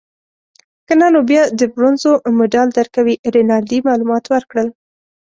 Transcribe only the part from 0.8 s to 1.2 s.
که نه نو